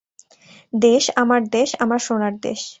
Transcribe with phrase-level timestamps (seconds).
[0.81, 2.61] দেশ, আমার দেশ, আমার সোনার দেশ!